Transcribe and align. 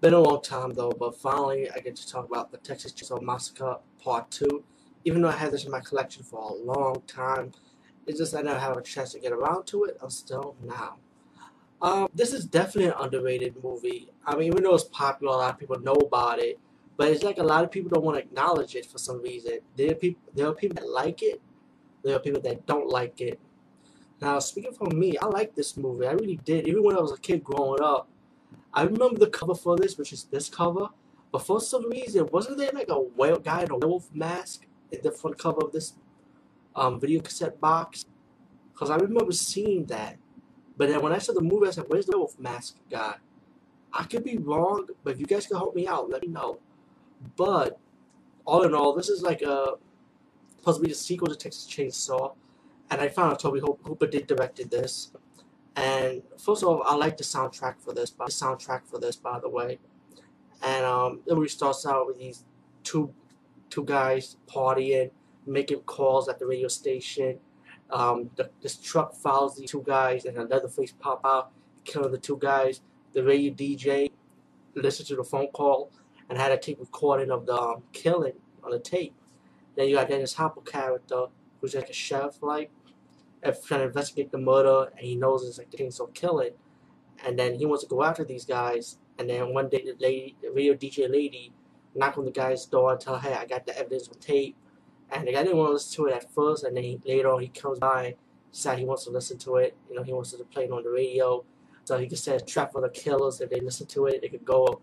been 0.00 0.14
a 0.14 0.20
long 0.20 0.42
time 0.42 0.74
though, 0.74 0.90
but 0.90 1.18
finally 1.18 1.70
I 1.70 1.78
get 1.80 1.96
to 1.96 2.06
talk 2.06 2.26
about 2.28 2.50
the 2.50 2.58
Texas 2.58 2.92
Chainsaw 2.92 3.22
Massacre 3.22 3.78
Part 4.02 4.30
2. 4.30 4.64
Even 5.04 5.22
though 5.22 5.28
I 5.28 5.32
had 5.32 5.52
this 5.52 5.64
in 5.64 5.70
my 5.70 5.80
collection 5.80 6.22
for 6.22 6.40
a 6.50 6.54
long 6.54 7.02
time, 7.06 7.52
it's 8.06 8.18
just 8.18 8.34
I 8.34 8.42
never 8.42 8.58
had 8.58 8.76
a 8.76 8.82
chance 8.82 9.12
to 9.12 9.20
get 9.20 9.32
around 9.32 9.66
to 9.68 9.84
it 9.84 9.96
until 10.02 10.56
now. 10.62 10.96
Um, 11.80 12.08
this 12.14 12.32
is 12.32 12.44
definitely 12.44 12.86
an 12.86 12.94
underrated 12.98 13.62
movie. 13.62 14.08
I 14.24 14.34
mean, 14.34 14.48
even 14.48 14.62
though 14.62 14.74
it's 14.74 14.84
popular, 14.84 15.34
a 15.34 15.36
lot 15.36 15.54
of 15.54 15.58
people 15.58 15.78
know 15.80 15.92
about 15.94 16.38
it, 16.38 16.58
but 16.96 17.08
it's 17.08 17.22
like 17.22 17.38
a 17.38 17.42
lot 17.42 17.64
of 17.64 17.70
people 17.70 17.90
don't 17.90 18.04
want 18.04 18.16
to 18.16 18.22
acknowledge 18.22 18.74
it 18.74 18.86
for 18.86 18.98
some 18.98 19.22
reason. 19.22 19.58
There 19.76 19.90
are 19.92 19.94
people, 19.94 20.22
there 20.34 20.46
are 20.46 20.54
people 20.54 20.76
that 20.76 20.88
like 20.88 21.22
it, 21.22 21.40
there 22.02 22.16
are 22.16 22.20
people 22.20 22.40
that 22.42 22.66
don't 22.66 22.88
like 22.88 23.20
it. 23.20 23.38
Now, 24.20 24.38
speaking 24.38 24.72
for 24.72 24.88
me, 24.88 25.18
I 25.18 25.26
like 25.26 25.54
this 25.54 25.76
movie. 25.76 26.06
I 26.06 26.12
really 26.12 26.40
did. 26.42 26.66
Even 26.66 26.82
when 26.82 26.96
I 26.96 27.00
was 27.00 27.12
a 27.12 27.18
kid 27.18 27.44
growing 27.44 27.82
up, 27.82 28.08
I 28.72 28.82
remember 28.82 29.18
the 29.18 29.28
cover 29.28 29.54
for 29.54 29.76
this, 29.76 29.96
which 29.96 30.12
is 30.12 30.24
this 30.24 30.48
cover. 30.48 30.88
But 31.32 31.46
for 31.46 31.60
some 31.60 31.90
reason, 31.90 32.28
wasn't 32.32 32.58
there 32.58 32.70
like 32.72 32.88
a 32.88 33.00
whale 33.00 33.38
guy 33.38 33.62
in 33.62 33.70
a 33.70 33.76
wolf 33.76 34.08
mask 34.14 34.66
in 34.92 35.00
the 35.02 35.10
front 35.10 35.38
cover 35.38 35.64
of 35.64 35.72
this 35.72 35.94
um, 36.74 37.00
video 37.00 37.20
cassette 37.20 37.60
box? 37.60 38.04
Because 38.72 38.90
I 38.90 38.96
remember 38.96 39.32
seeing 39.32 39.86
that. 39.86 40.16
But 40.76 40.88
then 40.88 41.02
when 41.02 41.12
I 41.12 41.18
saw 41.18 41.32
the 41.32 41.40
movie, 41.40 41.68
I 41.68 41.70
said, 41.70 41.86
where's 41.88 42.06
the 42.06 42.18
wolf 42.18 42.38
mask 42.38 42.76
guy? 42.90 43.16
I 43.92 44.04
could 44.04 44.24
be 44.24 44.36
wrong, 44.36 44.88
but 45.02 45.14
if 45.14 45.20
you 45.20 45.26
guys 45.26 45.46
can 45.46 45.56
help 45.56 45.74
me 45.74 45.86
out, 45.86 46.10
let 46.10 46.22
me 46.22 46.28
know. 46.28 46.58
But 47.36 47.78
all 48.44 48.62
in 48.62 48.74
all, 48.74 48.94
this 48.94 49.08
is 49.08 49.22
like 49.22 49.40
a 49.42 49.74
supposed 50.58 50.78
to 50.78 50.82
be 50.82 50.92
the 50.92 50.98
sequel 50.98 51.28
to 51.28 51.36
Texas 51.36 51.66
Chainsaw. 51.66 52.34
And 52.90 53.00
I 53.00 53.08
found 53.08 53.32
out 53.32 53.38
Tobe 53.38 53.60
Hooper 53.60 54.06
did 54.06 54.26
directed 54.26 54.70
this. 54.70 55.12
And 55.76 56.22
first 56.38 56.62
of 56.62 56.68
all, 56.68 56.82
I 56.84 56.94
like 56.94 57.18
the 57.18 57.24
soundtrack 57.24 57.80
for 57.80 57.92
this. 57.92 58.10
The 58.10 58.24
soundtrack 58.24 58.86
for 58.86 58.98
this, 58.98 59.16
by 59.16 59.38
the 59.38 59.48
way. 59.48 59.78
And 60.62 60.84
um, 60.84 61.20
the 61.26 61.36
movie 61.36 61.48
starts 61.48 61.86
out 61.86 62.06
with 62.06 62.18
these 62.18 62.44
two 62.82 63.12
two 63.68 63.84
guys 63.84 64.36
partying, 64.46 65.10
making 65.46 65.80
calls 65.80 66.28
at 66.28 66.38
the 66.38 66.46
radio 66.46 66.68
station. 66.68 67.38
Um, 67.90 68.30
the, 68.36 68.50
this 68.62 68.76
truck 68.76 69.14
follows 69.14 69.56
these 69.56 69.70
two 69.70 69.84
guys, 69.86 70.24
and 70.24 70.38
another 70.38 70.68
face 70.68 70.92
pop 70.98 71.20
out, 71.24 71.52
killing 71.84 72.10
the 72.10 72.18
two 72.18 72.38
guys. 72.40 72.80
The 73.12 73.22
radio 73.22 73.52
DJ 73.52 74.10
listened 74.74 75.08
to 75.08 75.16
the 75.16 75.24
phone 75.24 75.48
call 75.48 75.90
and 76.28 76.38
had 76.38 76.52
a 76.52 76.58
tape 76.58 76.78
recording 76.80 77.30
of 77.30 77.46
the 77.46 77.54
um, 77.54 77.82
killing 77.92 78.34
on 78.64 78.70
the 78.70 78.78
tape. 78.78 79.14
Then 79.76 79.88
you 79.88 79.96
got 79.96 80.08
Dennis 80.08 80.34
Hopper 80.34 80.62
character, 80.62 81.26
who's 81.60 81.74
like 81.74 81.90
a 81.90 81.92
sheriff, 81.92 82.42
like 82.42 82.70
trying 83.52 83.80
to 83.80 83.86
investigate 83.86 84.30
the 84.30 84.38
murder, 84.38 84.90
and 84.96 85.06
he 85.06 85.16
knows 85.16 85.46
it's 85.46 85.58
like 85.58 85.70
the 85.70 86.08
kill 86.14 86.40
it 86.40 86.58
and 87.24 87.38
then 87.38 87.54
he 87.54 87.66
wants 87.66 87.84
to 87.84 87.88
go 87.88 88.02
after 88.02 88.24
these 88.24 88.44
guys. 88.44 88.98
And 89.18 89.28
then 89.30 89.54
one 89.54 89.68
day, 89.68 89.82
the 89.84 89.96
lady, 89.98 90.36
the 90.42 90.50
radio 90.50 90.74
DJ 90.74 91.10
lady, 91.10 91.52
knock 91.94 92.18
on 92.18 92.24
the 92.24 92.30
guy's 92.30 92.66
door 92.66 92.92
and 92.92 93.00
tell, 93.00 93.18
"Hey, 93.18 93.34
I 93.34 93.46
got 93.46 93.66
the 93.66 93.76
evidence 93.78 94.08
on 94.08 94.18
tape." 94.18 94.56
And 95.10 95.26
the 95.26 95.32
guy 95.32 95.44
didn't 95.44 95.58
want 95.58 95.68
to 95.68 95.72
listen 95.74 96.04
to 96.04 96.10
it 96.10 96.16
at 96.16 96.32
first, 96.32 96.64
and 96.64 96.76
then 96.76 96.84
he, 96.84 97.00
later 97.06 97.30
on 97.30 97.40
he 97.40 97.48
comes 97.48 97.78
by, 97.78 98.16
decide 98.52 98.78
he 98.78 98.84
wants 98.84 99.04
to 99.04 99.10
listen 99.10 99.38
to 99.38 99.56
it. 99.56 99.76
You 99.88 99.96
know, 99.96 100.02
he 100.02 100.12
wants 100.12 100.32
to 100.32 100.44
play 100.44 100.64
it 100.64 100.72
on 100.72 100.82
the 100.82 100.90
radio, 100.90 101.44
so 101.84 101.96
he 101.98 102.08
can 102.08 102.16
set 102.16 102.42
a 102.42 102.44
trap 102.44 102.72
for 102.72 102.80
the 102.80 102.90
killers. 102.90 103.40
If 103.40 103.50
they 103.50 103.60
listen 103.60 103.86
to 103.88 104.06
it, 104.06 104.20
they 104.22 104.28
could 104.28 104.44
go 104.44 104.80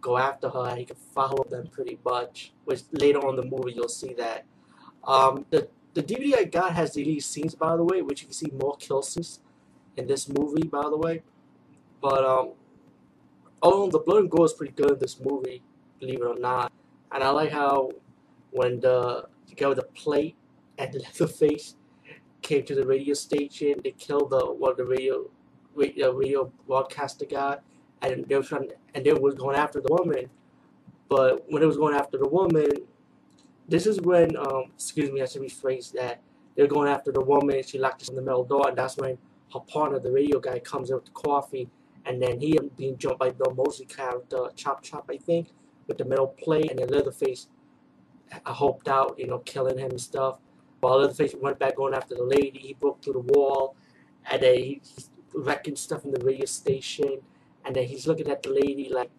go 0.00 0.18
after 0.18 0.48
her, 0.48 0.68
and 0.68 0.78
he 0.78 0.84
could 0.84 0.98
follow 0.98 1.44
them 1.48 1.66
pretty 1.68 1.98
much. 2.04 2.52
Which 2.64 2.82
later 2.92 3.26
on 3.26 3.36
the 3.36 3.44
movie 3.44 3.72
you'll 3.72 3.88
see 3.88 4.14
that. 4.14 4.44
Um, 5.04 5.46
the 5.50 5.68
the 5.94 6.02
DVD 6.02 6.38
I 6.38 6.44
got 6.44 6.72
has 6.74 6.92
deleted 6.92 7.24
scenes, 7.24 7.54
by 7.54 7.76
the 7.76 7.84
way, 7.84 8.02
which 8.02 8.22
you 8.22 8.28
can 8.28 8.34
see 8.34 8.50
more 8.52 8.76
kill 8.78 9.02
scenes 9.02 9.40
in 9.96 10.06
this 10.06 10.28
movie, 10.28 10.66
by 10.66 10.82
the 10.82 10.96
way. 10.96 11.22
But, 12.00 12.24
um, 12.24 12.52
oh, 13.62 13.90
the 13.90 13.98
blood 13.98 14.22
and 14.22 14.30
gore 14.30 14.46
is 14.46 14.52
pretty 14.52 14.72
good 14.72 14.92
in 14.92 14.98
this 14.98 15.20
movie, 15.20 15.62
believe 16.00 16.20
it 16.20 16.26
or 16.26 16.38
not. 16.38 16.72
And 17.12 17.22
I 17.22 17.30
like 17.30 17.50
how 17.50 17.90
when 18.50 18.80
the, 18.80 19.26
the 19.48 19.54
guy 19.54 19.68
with 19.68 19.78
the 19.78 19.84
plate 19.84 20.36
and 20.78 20.92
the 20.92 20.98
Leatherface 21.04 21.76
came 22.40 22.64
to 22.64 22.74
the 22.74 22.86
radio 22.86 23.14
station, 23.14 23.80
they 23.84 23.92
killed 23.92 24.30
the 24.30 24.46
one 24.46 24.72
of 24.72 24.76
the 24.78 24.84
radio 24.84 25.30
radio, 25.74 26.12
radio 26.12 26.52
broadcaster 26.66 27.24
guy, 27.24 27.58
and 28.02 28.26
they 28.26 28.36
were 28.36 28.42
trying, 28.42 28.68
and 28.94 29.04
they 29.04 29.12
were 29.12 29.32
going 29.32 29.56
after 29.56 29.80
the 29.80 29.92
woman. 29.92 30.28
But 31.08 31.44
when 31.50 31.62
it 31.62 31.66
was 31.66 31.76
going 31.76 31.94
after 31.94 32.18
the 32.18 32.28
woman, 32.28 32.70
this 33.72 33.86
is 33.86 34.02
when, 34.02 34.36
um, 34.36 34.64
excuse 34.74 35.10
me, 35.10 35.22
I 35.22 35.24
should 35.24 35.40
rephrase 35.40 35.92
that. 35.92 36.20
They're 36.54 36.66
going 36.66 36.90
after 36.90 37.10
the 37.10 37.22
woman. 37.22 37.62
She 37.62 37.78
locked 37.78 38.02
us 38.02 38.10
in 38.10 38.14
the 38.14 38.20
middle 38.20 38.44
door, 38.44 38.68
and 38.68 38.76
that's 38.76 38.98
when 38.98 39.16
her 39.54 39.60
partner, 39.60 39.98
the 39.98 40.12
radio 40.12 40.38
guy, 40.40 40.58
comes 40.58 40.90
in 40.90 40.96
with 40.96 41.06
the 41.06 41.12
coffee, 41.12 41.70
and 42.04 42.20
then 42.20 42.38
he 42.38 42.58
being 42.76 42.98
jumped 42.98 43.18
by 43.18 43.30
Bill 43.30 43.54
Moseley 43.54 43.86
character, 43.86 44.50
Chop 44.56 44.82
Chop, 44.82 45.08
I 45.10 45.16
think, 45.16 45.52
with 45.86 45.96
the 45.96 46.04
metal 46.04 46.26
plate, 46.26 46.70
and 46.70 46.80
then 46.80 46.88
Leatherface 46.88 47.48
I 48.44 48.52
hoped 48.52 48.88
out, 48.88 49.18
you 49.18 49.26
know, 49.26 49.38
killing 49.38 49.78
him 49.78 49.90
and 49.90 50.00
stuff. 50.00 50.38
While 50.80 50.98
Leatherface 50.98 51.34
went 51.40 51.58
back 51.58 51.76
going 51.76 51.94
after 51.94 52.14
the 52.14 52.24
lady, 52.24 52.58
he 52.58 52.74
broke 52.74 53.02
through 53.02 53.14
the 53.14 53.32
wall, 53.32 53.74
and 54.30 54.42
then 54.42 54.54
he, 54.56 54.82
he's 54.84 55.08
wrecking 55.34 55.76
stuff 55.76 56.04
in 56.04 56.10
the 56.10 56.22
radio 56.22 56.44
station, 56.44 57.22
and 57.64 57.74
then 57.74 57.84
he's 57.84 58.06
looking 58.06 58.28
at 58.28 58.42
the 58.42 58.50
lady 58.50 58.90
like, 58.90 59.10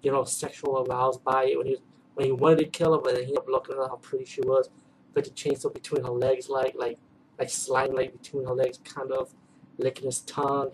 you 0.00 0.12
know, 0.12 0.22
sexual 0.22 0.86
aroused 0.86 1.24
by 1.24 1.46
it 1.46 1.58
when 1.58 1.66
he 1.66 1.72
was 1.72 1.82
when 2.14 2.26
he 2.26 2.32
wanted 2.32 2.58
to 2.58 2.66
kill 2.66 2.92
her, 2.94 3.00
but 3.00 3.14
then 3.14 3.22
he 3.22 3.28
ended 3.28 3.38
up 3.38 3.48
looking 3.48 3.76
at 3.76 3.88
how 3.88 3.96
pretty 3.96 4.24
she 4.24 4.40
was, 4.42 4.68
put 5.14 5.24
the 5.24 5.30
chainsaw 5.30 5.72
between 5.72 6.02
her 6.02 6.10
legs, 6.10 6.48
like 6.48 6.74
like 6.76 6.98
like 7.38 7.50
sliding 7.50 7.96
like 7.96 8.12
between 8.12 8.46
her 8.46 8.54
legs, 8.54 8.78
kind 8.84 9.12
of 9.12 9.34
licking 9.78 10.06
his 10.06 10.20
tongue. 10.20 10.72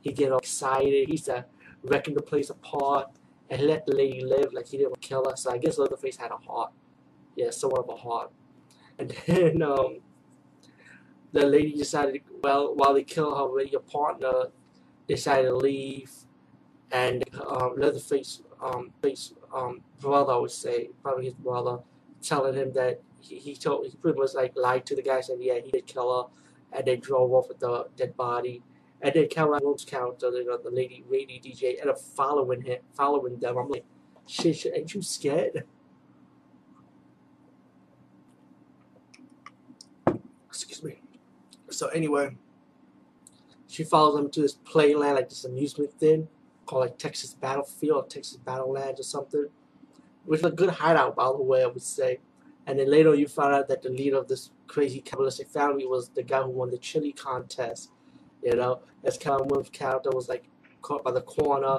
He 0.00 0.12
get 0.12 0.32
all 0.32 0.38
excited. 0.38 1.08
He's 1.08 1.28
uh, 1.28 1.42
wrecking 1.82 2.14
the 2.14 2.22
place 2.22 2.50
apart, 2.50 3.08
and 3.50 3.62
let 3.62 3.86
the 3.86 3.94
lady 3.94 4.22
live 4.24 4.52
like 4.52 4.68
he 4.68 4.78
didn't 4.78 5.00
kill 5.00 5.28
her. 5.28 5.36
So 5.36 5.50
I 5.50 5.58
guess 5.58 5.78
Leatherface 5.78 6.16
had 6.16 6.30
a 6.30 6.36
heart, 6.36 6.72
yeah, 7.36 7.50
somewhat 7.50 7.84
of 7.84 7.88
a 7.90 7.96
heart. 7.96 8.30
And 8.98 9.10
then 9.26 9.62
um, 9.62 9.98
the 11.32 11.46
lady 11.46 11.72
decided, 11.72 12.22
well, 12.42 12.74
while 12.74 12.94
they 12.94 13.04
kill 13.04 13.34
her 13.34 13.62
your 13.62 13.80
partner, 13.80 14.50
decided 15.06 15.48
to 15.48 15.56
leave, 15.56 16.10
and 16.90 17.24
um, 17.46 17.74
Leatherface 17.76 18.42
um, 18.62 18.92
face 19.02 19.32
um, 19.54 19.80
brother, 20.00 20.32
I 20.32 20.36
would 20.36 20.50
say, 20.50 20.90
probably 21.02 21.26
his 21.26 21.34
brother, 21.34 21.78
telling 22.22 22.54
him 22.54 22.72
that 22.72 23.00
he, 23.20 23.36
he 23.38 23.56
told 23.56 23.86
he 23.86 23.96
pretty 23.96 24.18
much 24.18 24.34
like 24.34 24.52
lied 24.56 24.86
to 24.86 24.96
the 24.96 25.02
guy, 25.02 25.20
said 25.20 25.38
yeah 25.40 25.58
he 25.64 25.70
did 25.70 25.86
kill 25.86 26.22
her, 26.22 26.76
and 26.76 26.86
they 26.86 26.96
drove 26.96 27.32
off 27.32 27.48
with 27.48 27.58
the 27.60 27.88
dead 27.96 28.16
body. 28.16 28.62
And 29.00 29.14
then 29.14 29.28
Caroline 29.28 29.62
Rose 29.64 29.84
character, 29.84 30.30
you 30.30 30.44
know, 30.44 30.58
the 30.58 30.70
lady 30.70 31.04
radio 31.08 31.38
DJ, 31.38 31.78
ended 31.78 31.88
up 31.88 32.00
following 32.00 32.62
him, 32.62 32.78
following 32.94 33.38
them. 33.38 33.56
I'm 33.56 33.68
like, 33.68 33.84
shit, 34.26 34.56
shit, 34.56 34.72
ain't 34.74 34.92
you 34.92 35.02
scared? 35.02 35.64
Excuse 40.46 40.82
me. 40.82 41.00
So 41.70 41.86
anyway, 41.88 42.36
she 43.68 43.84
follows 43.84 44.16
them 44.16 44.30
to 44.30 44.40
this 44.40 44.56
playland, 44.56 45.14
like 45.14 45.28
this 45.28 45.44
amusement 45.44 45.92
thing 45.92 46.26
called 46.68 46.82
like 46.82 46.98
Texas 46.98 47.34
Battlefield 47.34 48.10
Texas 48.10 48.38
Battlelands 48.44 49.00
or 49.00 49.04
something. 49.04 49.46
Which 50.26 50.40
is 50.40 50.46
a 50.46 50.50
good 50.50 50.68
hideout, 50.68 51.16
by 51.16 51.24
the 51.24 51.42
way, 51.42 51.62
I 51.62 51.66
would 51.66 51.82
say. 51.82 52.20
And 52.66 52.78
then 52.78 52.90
later 52.90 53.14
you 53.14 53.26
find 53.26 53.54
out 53.54 53.68
that 53.68 53.82
the 53.82 53.88
leader 53.88 54.18
of 54.18 54.28
this 54.28 54.50
crazy 54.66 55.00
capitalistic 55.00 55.48
family 55.48 55.86
was 55.86 56.10
the 56.10 56.22
guy 56.22 56.42
who 56.42 56.50
won 56.50 56.70
the 56.70 56.76
chili 56.76 57.12
contest. 57.12 57.90
You 58.42 58.54
know, 58.54 58.80
as 59.02 59.16
Kellen 59.16 59.48
character 59.72 60.10
was 60.12 60.28
like 60.28 60.44
caught 60.82 61.02
by 61.02 61.12
the 61.12 61.22
corner, 61.22 61.78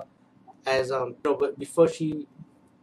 as 0.66 0.92
um, 0.92 1.10
you 1.10 1.18
know, 1.24 1.36
but 1.36 1.58
before 1.60 1.88
she 1.88 2.28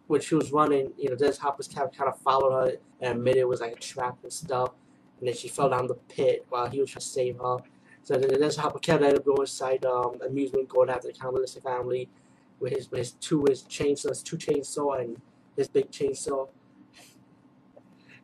when 0.07 0.21
she 0.21 0.37
was 0.37 0.53
running, 0.53 0.93
you 0.97 1.11
know, 1.11 1.17
Dennis 1.17 1.39
Hopper's 1.39 1.67
character 1.67 1.99
kind 1.99 2.09
of 2.09 2.19
followed 2.21 2.53
her 2.53 2.77
and 3.01 3.19
admitted 3.19 3.41
it 3.41 3.49
was 3.49 3.61
like 3.61 3.73
a 3.73 3.81
trap 3.81 4.19
and 4.23 4.33
stuff. 4.33 4.71
And 5.19 5.29
then 5.29 5.35
she 5.35 5.49
fell 5.49 5.69
down 5.69 5.89
the 5.89 5.95
pit 5.95 6.47
while 6.49 6.69
he 6.69 6.81
was 6.81 6.91
trying 6.91 7.01
to 7.01 7.07
save 7.07 7.39
her. 7.39 7.59
So 8.07 8.17
Dennis 8.21 8.55
Hopper 8.55 8.79
kept 8.79 9.03
ended 9.03 9.19
up 9.19 9.25
going 9.25 9.41
inside 9.41 9.85
um, 9.85 10.21
amusement, 10.25 10.69
going 10.69 10.91
after 10.91 11.09
the 11.09 11.13
cannibalistic 11.13 11.65
family 11.65 12.09
with 12.61 12.73
his 12.73 12.89
with 12.89 13.01
his 13.01 13.11
two 13.15 13.45
his 13.49 13.65
chainsaws, 13.65 14.23
two 14.23 14.37
chainsaw 14.37 15.01
and 15.01 15.21
his 15.57 15.67
big 15.67 15.91
chainsaw. 15.91 16.49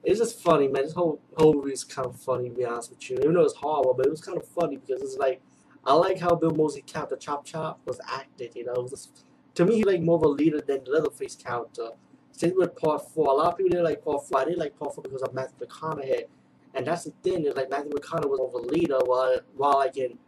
It's 0.05 0.21
just 0.21 0.41
funny, 0.41 0.69
man. 0.69 0.85
This 0.85 0.93
whole 0.93 1.21
whole 1.37 1.55
movie 1.55 1.73
is 1.73 1.83
kind 1.83 2.07
of 2.07 2.15
funny, 2.15 2.49
to 2.49 2.55
be 2.55 2.65
honest 2.65 2.91
with 2.91 3.11
you. 3.11 3.19
Even 3.19 3.35
though 3.35 3.43
it's 3.43 3.57
horrible, 3.57 3.95
but 3.95 4.07
it 4.07 4.11
was 4.11 4.21
kind 4.21 4.39
of 4.39 4.47
funny 4.47 4.77
because 4.77 5.03
it's 5.03 5.17
like 5.17 5.41
I 5.85 5.95
like 5.95 6.21
how 6.21 6.37
Bill 6.37 6.53
Moseley 6.53 6.83
character 6.83 7.17
Chop 7.17 7.45
Chop 7.45 7.81
was 7.85 8.01
acted. 8.09 8.55
You 8.55 8.67
know, 8.67 8.87
just, 8.89 9.25
to 9.57 9.65
me 9.65 9.79
he 9.79 9.85
like 9.85 10.01
more 10.01 10.15
of 10.15 10.23
a 10.23 10.29
leader 10.29 10.61
than 10.61 10.85
the 10.85 10.93
Leatherface 10.93 11.35
character. 11.35 11.89
Same 12.31 12.55
with 12.55 12.77
Part 12.77 13.11
Four. 13.11 13.31
A 13.31 13.33
lot 13.33 13.51
of 13.51 13.57
people 13.59 13.71
didn't 13.71 13.87
like 13.87 14.05
Part 14.05 14.29
Four. 14.29 14.39
I 14.39 14.45
didn't 14.45 14.61
like 14.61 14.79
Part 14.79 14.95
Four 14.95 15.03
because 15.03 15.23
of 15.23 15.35
Matthew 15.35 15.67
McConaughey, 15.67 16.27
and 16.75 16.87
that's 16.87 17.05
the 17.05 17.13
thing. 17.23 17.45
Is 17.45 17.57
like 17.57 17.71
Matthew 17.71 17.91
McConaughey 17.91 18.29
was 18.29 18.39
more 18.39 18.49
of 18.49 18.55
a 18.55 18.69
leader, 18.69 18.99
while 19.05 19.41
while 19.57 19.79
like 19.79 19.97
in 19.97 20.19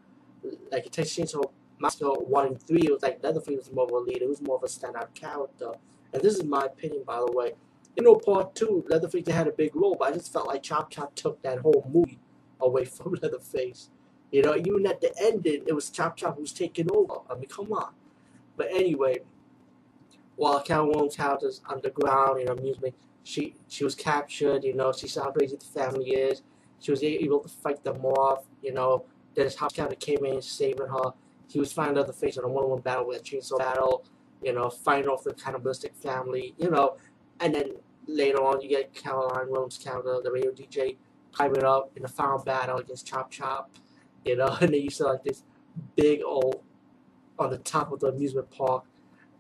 like 0.70 0.87
in 0.87 0.93
Texas 0.93 1.17
Chainsaw 1.17 1.50
Massacre 1.79 2.11
one 2.11 2.46
and 2.46 2.62
three, 2.62 2.82
it 2.82 2.93
was 2.93 3.02
like 3.02 3.23
Leatherface 3.23 3.56
was 3.56 3.73
more 3.73 3.85
of 3.85 3.91
a 3.91 3.99
leader. 3.99 4.25
He 4.25 4.29
was 4.29 4.43
more 4.43 4.56
of 4.56 4.62
a 4.62 4.67
standout 4.67 5.14
character. 5.14 5.73
And 6.12 6.23
this 6.23 6.37
is 6.37 6.44
my 6.44 6.67
opinion, 6.67 7.02
by 7.06 7.19
the 7.19 7.32
way. 7.32 7.52
You 7.96 8.05
know, 8.05 8.17
part 8.17 8.55
two, 8.55 8.85
Leatherface 8.88 9.29
had 9.29 9.49
a 9.49 9.52
big 9.52 9.75
role, 9.75 9.96
but 9.99 10.08
I 10.08 10.12
just 10.12 10.32
felt 10.32 10.49
like 10.49 10.62
Chop 10.62 10.91
Chop 10.91 11.14
took 11.14 11.43
that 11.43 11.61
whole 11.61 11.88
movie 11.93 12.19
away 12.61 12.85
from 12.96 13.14
Leatherface. 13.20 13.91
You 14.31 14.43
know, 14.43 14.56
even 14.56 14.87
at 14.87 15.00
the 15.00 15.12
ending, 15.20 15.62
it 15.67 15.75
was 15.75 15.91
Chop 15.91 16.17
Chop 16.17 16.37
who 16.37 16.43
was 16.43 16.52
taking 16.52 16.88
over. 16.93 17.20
I 17.31 17.35
mean, 17.35 17.49
come 17.49 17.73
on. 17.73 17.93
But 18.56 18.69
anyway, 18.70 19.19
while 20.37 20.62
Catwoman's 20.62 21.17
house 21.17 21.43
is 21.43 21.61
underground 21.69 22.41
in 22.41 22.49
amusement, 22.49 22.94
she 23.25 23.56
she 23.69 23.82
was 23.82 23.94
captured. 23.94 24.62
You 24.62 24.75
know, 24.75 24.93
she 24.93 25.09
crazy 25.09 25.56
the 25.56 25.65
family 25.65 26.11
is. 26.11 26.43
She 26.79 26.91
was 26.91 27.03
able 27.03 27.41
to 27.41 27.49
fight 27.49 27.82
them 27.82 28.05
off. 28.05 28.44
You 28.62 28.73
know, 28.73 29.05
Then 29.35 29.47
Dennis 29.47 29.56
Hopper 29.56 29.94
came 29.97 30.25
in 30.25 30.41
saving 30.41 30.87
her. 30.87 31.12
He 31.49 31.59
was 31.59 31.73
fighting 31.73 32.12
face 32.12 32.37
in 32.37 32.44
a 32.44 32.49
one-on-one 32.49 32.81
battle 32.81 33.06
with 33.09 33.21
a 33.21 33.25
chainsaw 33.25 33.59
battle. 33.59 34.05
You 34.43 34.53
know, 34.53 34.71
fighting 34.71 35.09
off 35.09 35.25
the 35.25 35.35
cannibalistic 35.35 35.97
family. 35.97 36.55
You 36.59 36.71
know, 36.71 36.99
and 37.41 37.55
then 37.55 37.73
later 38.06 38.38
on, 38.38 38.61
you 38.61 38.69
get 38.69 38.94
Caroline 38.94 39.50
Williams 39.50 39.81
counter, 39.82 40.20
the 40.23 40.31
radio 40.31 40.53
DJ, 40.53 40.97
climbing 41.32 41.65
up 41.65 41.91
in 41.97 42.03
the 42.03 42.09
final 42.09 42.38
battle 42.38 42.79
against 42.79 43.06
Chop 43.06 43.31
Chop, 43.31 43.70
you 44.25 44.37
know, 44.37 44.47
and 44.61 44.73
then 44.73 44.81
you 44.81 44.91
see 44.91 45.05
like 45.05 45.25
this 45.25 45.43
big 45.97 46.23
old, 46.25 46.62
on 47.38 47.50
the 47.50 47.59
top 47.59 47.93
of 47.93 48.00
the 48.00 48.09
amusement 48.09 48.50
park, 48.50 48.85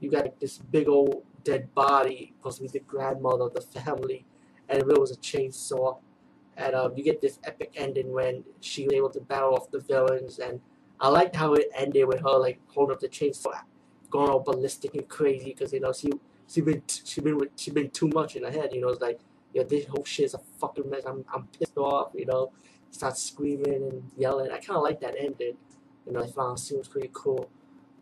you 0.00 0.10
got 0.10 0.22
like, 0.22 0.40
this 0.40 0.58
big 0.58 0.88
old 0.88 1.22
dead 1.44 1.74
body, 1.74 2.34
to 2.42 2.68
the 2.68 2.80
grandmother 2.80 3.44
of 3.44 3.54
the 3.54 3.60
family, 3.60 4.24
and 4.68 4.78
it 4.78 4.98
was 4.98 5.12
a 5.12 5.16
chainsaw. 5.16 5.98
And 6.56 6.74
um, 6.74 6.92
you 6.96 7.04
get 7.04 7.20
this 7.20 7.38
epic 7.44 7.72
ending 7.76 8.12
when 8.12 8.44
she 8.60 8.84
was 8.84 8.94
able 8.94 9.10
to 9.10 9.20
battle 9.20 9.54
off 9.54 9.70
the 9.70 9.80
villains, 9.80 10.38
and 10.38 10.60
I 11.00 11.08
liked 11.08 11.36
how 11.36 11.54
it 11.54 11.68
ended 11.76 12.06
with 12.06 12.20
her 12.20 12.38
like 12.38 12.60
holding 12.68 12.94
up 12.94 13.00
the 13.00 13.08
chainsaw, 13.08 13.60
going 14.10 14.30
all 14.30 14.40
ballistic 14.40 14.94
and 14.94 15.08
crazy 15.08 15.46
because 15.46 15.72
you 15.72 15.80
know 15.80 15.92
she 15.92 16.10
she 16.46 16.60
been 16.60 16.82
she 16.86 17.20
been 17.20 17.38
she 17.56 17.70
been 17.70 17.90
too 17.90 18.08
much 18.08 18.36
in 18.36 18.44
her 18.44 18.50
head. 18.50 18.70
You 18.72 18.80
know, 18.82 18.88
it's 18.88 19.00
like 19.00 19.20
yeah, 19.52 19.64
this 19.64 19.86
whole 19.86 20.04
shit 20.04 20.26
is 20.26 20.34
a 20.34 20.40
fucking 20.60 20.88
mess. 20.88 21.02
I'm 21.06 21.24
I'm 21.32 21.48
pissed 21.48 21.76
off. 21.76 22.12
You 22.14 22.26
know, 22.26 22.52
start 22.90 23.18
screaming 23.18 23.82
and 23.82 24.10
yelling. 24.16 24.50
I 24.50 24.58
kind 24.58 24.76
of 24.76 24.82
like 24.82 25.00
that 25.00 25.14
ending. 25.18 25.56
You 26.06 26.12
know, 26.12 26.22
I 26.22 26.26
found 26.26 26.58
it 26.58 26.76
was 26.76 26.88
pretty 26.88 27.10
cool. 27.12 27.48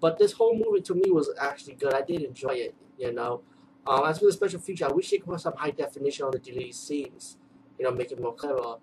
But 0.02 0.18
this 0.18 0.32
whole 0.32 0.54
movie 0.54 0.82
to 0.82 0.94
me 0.94 1.12
was 1.12 1.30
actually 1.40 1.74
good. 1.74 1.94
I 1.94 2.02
did 2.02 2.22
enjoy 2.22 2.54
it. 2.54 2.74
You 2.98 3.12
know, 3.12 3.42
um, 3.86 4.04
as 4.04 4.18
for 4.18 4.26
the 4.26 4.32
special 4.32 4.60
feature, 4.60 4.84
I 4.84 4.92
wish 4.92 5.10
they 5.10 5.18
could 5.18 5.30
put 5.30 5.40
some 5.40 5.54
high 5.56 5.70
definition 5.70 6.26
on 6.26 6.32
the 6.32 6.40
deleted 6.40 6.74
scenes. 6.74 7.38
You 7.78 7.84
know, 7.84 7.92
make 7.92 8.10
it 8.10 8.20
more 8.20 8.34
clever. 8.34 8.76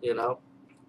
You 0.00 0.14
know. 0.14 0.40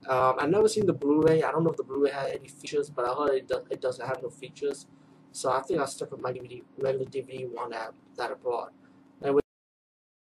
Um, 0.08 0.36
I've 0.40 0.50
never 0.50 0.70
seen 0.70 0.86
the 0.86 0.94
Blu-ray. 0.94 1.44
I 1.44 1.52
don't 1.52 1.64
know 1.64 1.72
if 1.72 1.78
the 1.78 1.84
Blu-ray 1.84 2.12
had 2.12 2.30
any 2.32 2.48
features, 2.48 2.90
but 2.90 3.06
I 3.06 3.14
heard 3.14 3.36
it, 3.36 3.48
does, 3.48 3.64
it 3.70 3.82
doesn't 3.82 4.06
have 4.06 4.22
no 4.22 4.30
features. 4.30 4.86
So 5.32 5.52
I 5.52 5.62
think 5.62 5.82
I 5.82 5.86
stuck 5.86 6.12
with 6.12 6.22
my 6.22 6.32
DVD, 6.32 6.62
regular 6.78 7.06
DVD 7.06 7.52
one 7.52 7.72
that, 7.72 7.92
that 8.16 8.32
I. 8.32 8.70